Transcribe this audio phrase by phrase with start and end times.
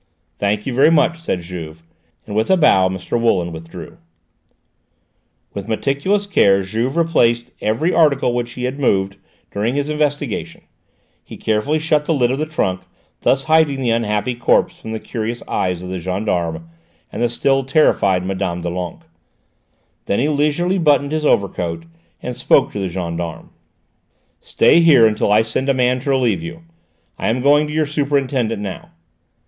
[0.35, 1.83] "Thank you very much," said Juve,
[2.25, 3.21] and with a bow Mr.
[3.21, 3.99] Wooland withdrew.
[5.53, 9.17] With meticulous care Juve replaced every article which he had moved
[9.51, 10.63] during his investigations.
[11.23, 12.81] He carefully shut the lid of the trunk,
[13.19, 16.71] thus hiding the unhappy corpse from the curious eyes of the gendarme
[17.11, 18.59] and the still terrified Mme.
[18.61, 19.05] Doulenques.
[20.05, 21.85] Then he leisurely buttoned his overcoat
[22.23, 23.51] and spoke to the gendarme.
[24.39, 26.63] "Stay here until I send a man to relieve you;
[27.19, 28.89] I am going to your superintendent now."